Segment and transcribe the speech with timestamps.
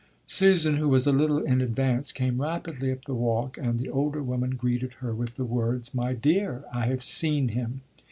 [0.25, 4.23] Susan, who was a little in advance, came rapidly up the walk, and the older
[4.23, 7.81] woman greeted her with the words: "My dear, I have seen him!"